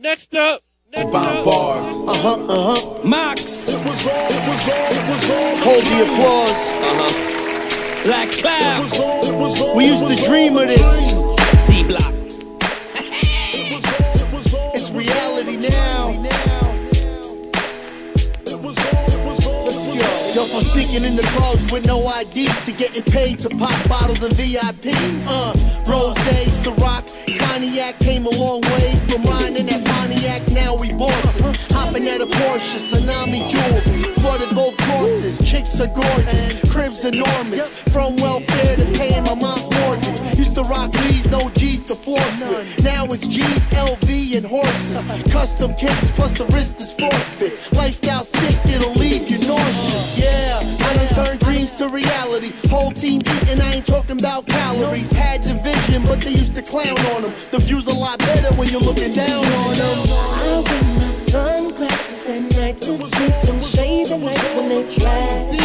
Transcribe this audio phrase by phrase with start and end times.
[0.00, 0.62] Next up.
[0.96, 1.86] Next Bomb bars.
[1.86, 3.04] Uh huh, uh huh.
[3.06, 3.68] Max.
[3.68, 3.84] Hold
[5.84, 6.70] the applause.
[6.80, 8.04] Uh-huh.
[8.04, 9.76] Black Cloud.
[9.76, 11.12] We used to dream of this.
[11.68, 12.14] D Block.
[14.74, 16.08] It's reality now.
[18.46, 20.10] Let's go.
[20.34, 24.22] Yo, from sneaking in the clubs with no ID to getting paid to pop bottles
[24.22, 24.94] and VIP.
[25.26, 25.52] Uh,
[25.86, 26.99] Rose, Ciroc,
[27.60, 30.48] Cognac came a long way from riding that Pontiac.
[30.50, 31.58] Now we bosses.
[31.70, 34.16] Hopping at a Porsche, tsunami jewels.
[34.18, 35.38] Flooded both courses.
[35.46, 36.72] Chicks are gorgeous.
[36.72, 37.68] Cribs enormous.
[37.92, 40.38] From welfare to paying my mom's mortgage.
[40.38, 42.82] Used to rock Lee's, no G's to force with.
[42.82, 45.30] Now it's G's, LV, and horses.
[45.30, 47.76] Custom kicks plus the wrist is frostbit.
[47.76, 50.18] Lifestyle sick, it'll leave you nauseous.
[50.18, 52.52] Yeah, I done turned dreams to reality.
[52.70, 55.10] Whole team eating, I ain't talking about calories.
[55.10, 57.32] Had division, but they used to clown on them.
[57.50, 59.98] The view's a lot better when you're looking down on them.
[60.08, 65.59] I wear my sunglasses at night to sleep and shade the lights when they flash.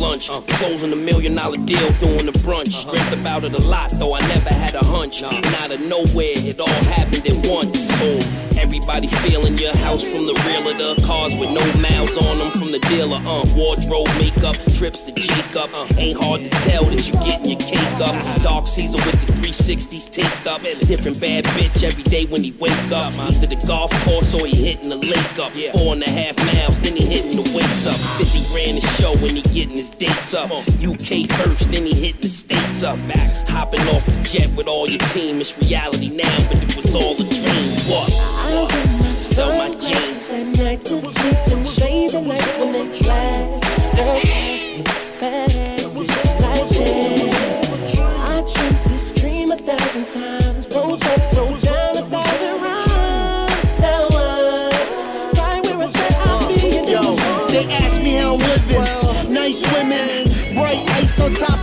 [0.00, 2.88] Lunch, uh, closing a million dollar deal doing the brunch.
[2.90, 5.22] Dreamt about it a lot, though I never had a hunch.
[5.22, 7.88] And out of nowhere, it all happened at once.
[7.98, 8.22] Boom.
[8.58, 11.00] Everybody feeling your house from the realtor.
[11.02, 13.20] Cars with no miles on them from the dealer.
[13.24, 15.70] Uh, wardrobe, makeup, trips to Jacob.
[15.74, 18.42] Uh, ain't hard to tell that you getting your cake up.
[18.42, 20.62] Dark season with the 360s taped up.
[20.86, 23.12] Different bad bitch every day when he wake up.
[23.18, 25.52] Either the golf course or he hitting the lake up.
[25.76, 27.98] Four and a half miles, then he hitting the weights up.
[28.18, 30.50] 50 grand a show when he getting his dates up.
[30.50, 32.98] UK first, then he hitting the states up.
[33.08, 35.40] Back hopping off the jet with all your team.
[35.40, 37.70] It's reality now, but it was all a dream.
[37.90, 38.12] What?
[38.12, 39.58] I wear my Sell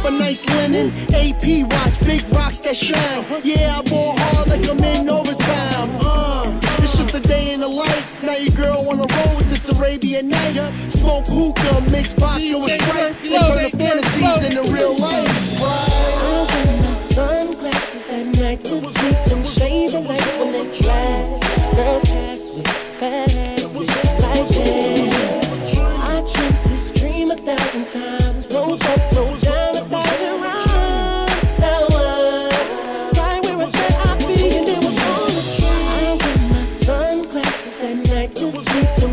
[0.07, 0.91] on of nice linen.
[1.13, 3.25] AP watch, big rocks that shine.
[3.43, 5.89] Yeah, I ball hard like I'm in overtime.
[6.01, 8.23] Uh, it's just a day in the life.
[8.23, 10.55] Now your girl wanna roll with this Arabian night.
[10.87, 13.76] Smoke hookah, mix vodka with Sprite,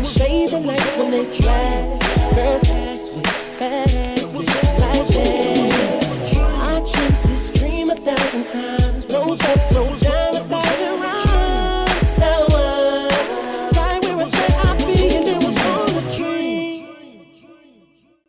[0.03, 2.35] shade the lights when they flash.
[2.35, 4.64] Girls pass with it's